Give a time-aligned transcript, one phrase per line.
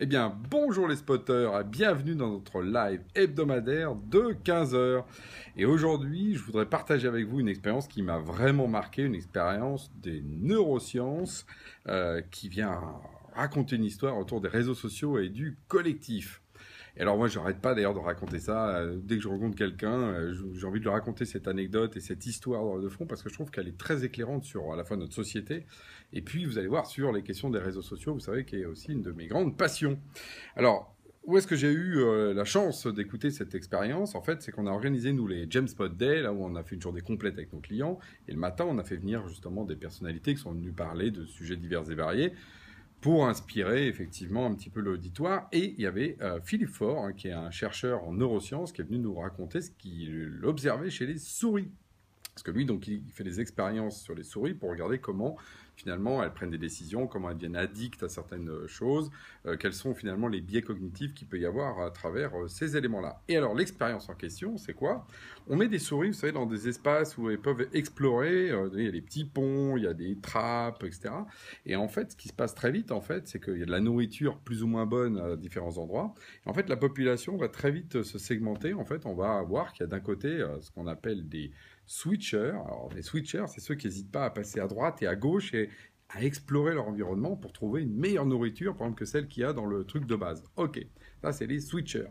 [0.00, 5.02] Eh bien, bonjour les spotters, bienvenue dans notre live hebdomadaire de 15h.
[5.56, 9.90] Et aujourd'hui, je voudrais partager avec vous une expérience qui m'a vraiment marqué, une expérience
[9.96, 11.46] des neurosciences
[11.88, 12.80] euh, qui vient
[13.34, 16.42] raconter une histoire autour des réseaux sociaux et du collectif.
[16.98, 18.76] Et alors moi, je n'arrête pas d'ailleurs de raconter ça.
[18.76, 22.00] Euh, dès que je rencontre quelqu'un, euh, j'ai envie de lui raconter cette anecdote et
[22.00, 24.84] cette histoire de fond parce que je trouve qu'elle est très éclairante sur à la
[24.84, 25.64] fois notre société
[26.12, 28.64] et puis vous allez voir sur les questions des réseaux sociaux, vous savez, qui est
[28.64, 29.96] aussi une de mes grandes passions.
[30.56, 30.92] Alors,
[31.22, 34.16] où est-ce que j'ai eu euh, la chance d'écouter cette expérience?
[34.16, 36.64] En fait, c'est qu'on a organisé, nous, les James Pod Day, là où on a
[36.64, 37.98] fait une journée complète avec nos clients.
[38.26, 41.26] Et le matin, on a fait venir justement des personnalités qui sont venues parler de
[41.26, 42.32] sujets divers et variés
[43.00, 45.48] pour inspirer effectivement un petit peu l'auditoire.
[45.52, 48.80] Et il y avait euh, Philippe Faure, hein, qui est un chercheur en neurosciences, qui
[48.80, 51.70] est venu nous raconter ce qu'il observait chez les souris.
[52.38, 55.36] Parce que lui, donc, il fait des expériences sur les souris pour regarder comment
[55.78, 59.10] finalement elles prennent des décisions, comment elles deviennent addictes à certaines euh, choses,
[59.46, 62.76] euh, quels sont finalement les biais cognitifs qu'il peut y avoir à travers euh, ces
[62.76, 63.22] éléments-là.
[63.28, 65.06] Et alors l'expérience en question, c'est quoi?
[65.46, 68.88] On met des souris, vous savez, dans des espaces où elles peuvent explorer, il y
[68.88, 71.10] a des petits ponts, il y a des trappes, etc.
[71.64, 73.66] Et en fait, ce qui se passe très vite, en fait, c'est qu'il y a
[73.66, 76.12] de la nourriture plus ou moins bonne à différents endroits.
[76.44, 78.74] Et en fait, la population va très vite se segmenter.
[78.74, 81.50] En fait, on va voir qu'il y a d'un côté ce qu'on appelle des
[81.88, 82.50] switchers.
[82.50, 85.52] Alors, les switchers, c'est ceux qui n'hésitent pas à passer à droite et à gauche
[85.54, 85.70] et
[86.10, 89.44] à explorer leur environnement pour trouver une meilleure nourriture, par exemple, que celle qu'il y
[89.44, 90.44] a dans le truc de base.
[90.56, 90.86] Ok,
[91.22, 92.08] ça, c'est les switchers.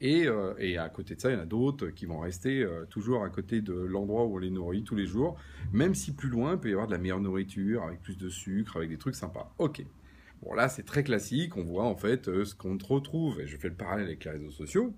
[0.00, 2.86] Et, euh, à côté de ça, il y en a d'autres qui vont rester euh,
[2.86, 5.38] toujours à côté de l'endroit où on les nourrit tous les jours,
[5.72, 8.30] même si plus loin, il peut y avoir de la meilleure nourriture, avec plus de
[8.30, 9.54] sucre, avec des trucs sympas.
[9.58, 9.84] Ok.
[10.42, 11.56] Bon, là, c'est très classique.
[11.58, 13.40] On voit en fait euh, ce qu'on retrouve.
[13.40, 14.94] Et je fais le parallèle avec les réseaux sociaux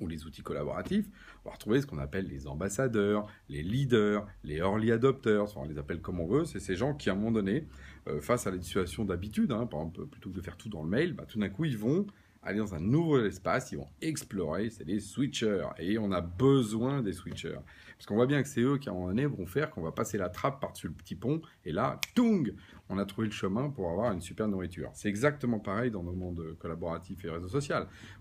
[0.00, 1.06] ou les outils collaboratifs,
[1.44, 5.78] on va retrouver ce qu'on appelle les ambassadeurs, les leaders, les early adopters, on les
[5.78, 7.66] appelle comme on veut, c'est ces gens qui, à un moment donné,
[8.08, 10.82] euh, face à la situation d'habitude, hein, par exemple, plutôt que de faire tout dans
[10.82, 12.06] le mail, bah, tout d'un coup, ils vont
[12.46, 17.02] aller dans un nouveau espace, ils vont explorer, c'est des switchers, et on a besoin
[17.02, 17.58] des switchers.
[17.96, 19.82] Parce qu'on voit bien que c'est eux qui, à un moment donné, vont faire qu'on
[19.82, 22.54] va passer la trappe par-dessus le petit pont, et là, tung,
[22.88, 24.90] on a trouvé le chemin pour avoir une super nourriture.
[24.94, 27.74] C'est exactement pareil dans nos mondes collaboratifs et réseaux sociaux.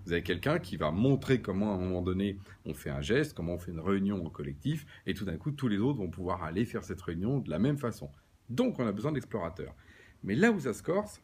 [0.06, 3.34] Vous avez quelqu'un qui va montrer comment, à un moment donné, on fait un geste,
[3.34, 6.10] comment on fait une réunion en collectif, et tout d'un coup, tous les autres vont
[6.10, 8.10] pouvoir aller faire cette réunion de la même façon.
[8.50, 9.76] Donc, on a besoin d'explorateurs.
[10.24, 11.22] Mais là où ça se corse,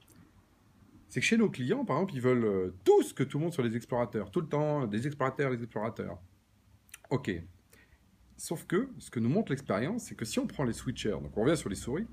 [1.11, 3.53] c'est que chez nos clients, par exemple, ils veulent euh, tous que tout le monde
[3.53, 6.17] soit des explorateurs, tout le temps, des explorateurs, des explorateurs.
[7.09, 7.29] Ok.
[8.38, 11.35] Sauf que ce que nous montre l'expérience, c'est que si on prend les switchers, donc
[11.35, 12.07] on revient sur les souris,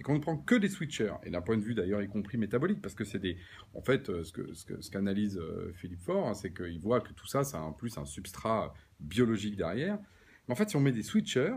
[0.00, 2.38] et qu'on ne prend que des switchers, et d'un point de vue d'ailleurs y compris
[2.38, 3.36] métabolique, parce que c'est des...
[3.74, 7.02] En fait, euh, ce qu'analyse ce ce qu'analyse euh, Philippe Faure, hein, c'est qu'il voit
[7.02, 9.98] que tout ça, ça a en plus un substrat biologique derrière.
[10.46, 11.54] Mais en fait, si on met des switchers,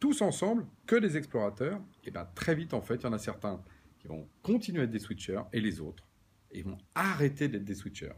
[0.00, 3.18] tous ensemble, que des explorateurs, et bien très vite, en fait, il y en a
[3.18, 3.64] certains
[4.08, 6.08] vont continuer à être des switchers et les autres,
[6.52, 8.14] ils vont arrêter d'être des switchers.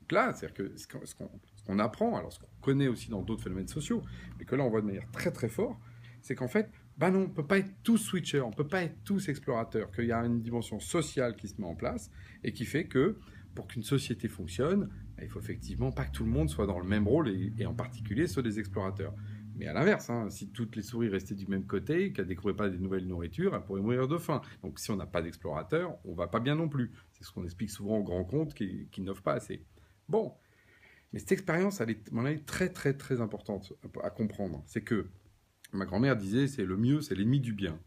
[0.00, 0.86] Donc là, c'est-à-dire que ce
[1.64, 4.02] qu'on apprend, alors ce qu'on connaît aussi dans d'autres phénomènes sociaux,
[4.38, 5.78] mais que là on voit de manière très très forte,
[6.22, 8.66] c'est qu'en fait, bah non, on ne peut pas être tous switchers, on ne peut
[8.66, 12.10] pas être tous explorateurs, qu'il y a une dimension sociale qui se met en place
[12.44, 13.18] et qui fait que
[13.54, 16.78] pour qu'une société fonctionne, bah, il faut effectivement pas que tout le monde soit dans
[16.78, 19.14] le même rôle et, et en particulier ceux des explorateurs.
[19.60, 22.56] Mais à l'inverse, hein, si toutes les souris restaient du même côté, qu'elles ne découvraient
[22.56, 24.40] pas des nouvelles nourritures, elles pourraient mourir de faim.
[24.62, 26.92] Donc si on n'a pas d'explorateur, on va pas bien non plus.
[27.12, 29.62] C'est ce qu'on explique souvent aux grands comptes qui, qui n'offrent pas assez.
[30.08, 30.32] Bon,
[31.12, 34.62] mais cette expérience, elle est, mon avis, très très très importante à comprendre.
[34.64, 35.10] C'est que
[35.74, 37.78] ma grand-mère disait, c'est le mieux, c'est l'ennemi du bien.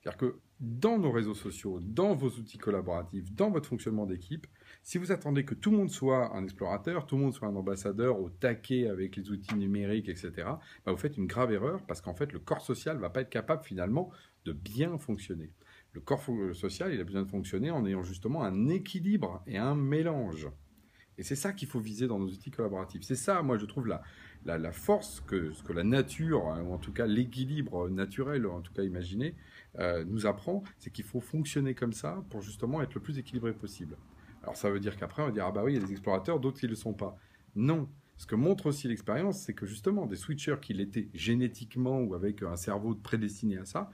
[0.00, 4.46] C'est-à-dire que dans nos réseaux sociaux, dans vos outils collaboratifs, dans votre fonctionnement d'équipe,
[4.82, 7.56] si vous attendez que tout le monde soit un explorateur, tout le monde soit un
[7.56, 12.00] ambassadeur au taquet avec les outils numériques, etc., bah, vous faites une grave erreur parce
[12.00, 14.10] qu'en fait, le corps social ne va pas être capable finalement
[14.46, 15.50] de bien fonctionner.
[15.92, 16.24] Le corps
[16.54, 20.48] social, il a besoin de fonctionner en ayant justement un équilibre et un mélange.
[21.18, 23.02] Et c'est ça qu'il faut viser dans nos outils collaboratifs.
[23.02, 24.02] C'est ça, moi, je trouve, la,
[24.44, 28.72] la, force que, que la nature, hein, ou en tout cas l'équilibre naturel, en tout
[28.72, 29.34] cas imaginé,
[29.78, 33.52] euh, nous apprend, c'est qu'il faut fonctionner comme ça pour justement être le plus équilibré
[33.52, 33.96] possible.
[34.42, 35.92] Alors ça veut dire qu'après, on va dire, ah bah oui, il y a des
[35.92, 37.16] explorateurs, d'autres qui ne le sont pas.
[37.54, 37.88] Non.
[38.16, 42.42] Ce que montre aussi l'expérience, c'est que justement, des switchers qui l'étaient génétiquement ou avec
[42.42, 43.90] un cerveau prédestiné à ça,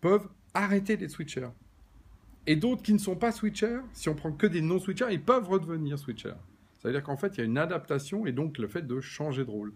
[0.00, 1.48] peuvent arrêter d'être switchers.
[2.46, 5.48] Et d'autres qui ne sont pas switchers, si on prend que des non-switchers, ils peuvent
[5.48, 6.34] redevenir switchers.
[6.78, 9.00] Ça veut dire qu'en fait, il y a une adaptation et donc le fait de
[9.00, 9.72] changer de rôle.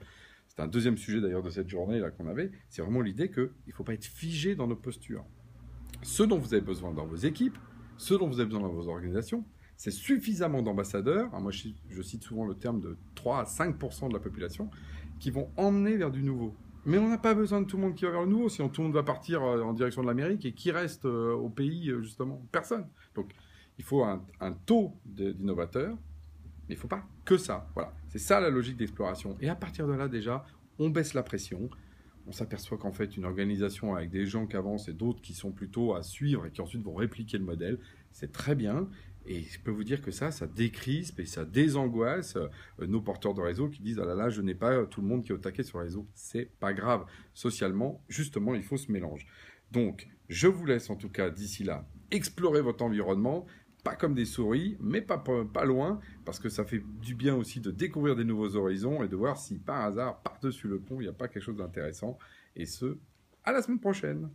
[0.49, 2.51] C'est un deuxième sujet d'ailleurs de cette journée là qu'on avait.
[2.69, 5.25] C'est vraiment l'idée qu'il ne faut pas être figé dans nos postures.
[6.03, 7.59] Ce dont vous avez besoin dans vos équipes,
[7.97, 9.45] ce dont vous avez besoin dans vos organisations,
[9.77, 14.21] c'est suffisamment d'ambassadeurs, moi je, cite souvent le terme de 3 à 5% de la
[14.21, 14.71] population,
[15.19, 16.55] qui vont emmener vers du nouveau.
[16.87, 18.69] Mais on n'a pas besoin de tout le monde qui va vers le nouveau, sinon
[18.69, 21.49] tout le monde va partir euh, en direction de l'Amérique et qui reste euh, au
[21.49, 22.87] pays, euh, justement Personne.
[23.15, 23.33] Donc
[23.79, 24.23] il faut un,
[24.67, 25.97] taux d'innovateurs,
[26.69, 27.69] mais il ne faut pas que ça.
[27.75, 29.37] Voilà, c'est ça la logique d'exploration.
[29.41, 30.45] Et à partir de là, déjà,
[30.79, 31.71] on baisse la pression.
[32.27, 35.53] On s'aperçoit qu'en fait, une organisation avec des gens qui avancent et d'autres qui sont
[35.53, 37.79] plutôt à suivre et qui ensuite vont répliquer le modèle,
[38.13, 38.89] c'est très bien.
[39.27, 43.35] Et je peux vous dire que ça, ça décrispe et ça désangoisse euh, nos porteurs
[43.35, 45.35] de réseau qui disent Ah là là, je n'ai pas tout le monde qui est
[45.35, 46.07] au taquet sur le réseau.
[46.15, 47.05] C'est pas grave.
[47.33, 49.27] Socialement, justement, il faut ce mélange.
[49.71, 53.47] Donc, je vous laisse en tout cas d'ici là explorer votre environnement,
[53.83, 57.61] pas comme des souris, mais pas, pas loin, parce que ça fait du bien aussi
[57.61, 61.05] de découvrir des nouveaux horizons et de voir si par hasard, par-dessus le pont, il
[61.05, 62.19] n'y a pas quelque chose d'intéressant.
[62.57, 62.99] Et ce,
[63.43, 64.31] à la semaine prochaine.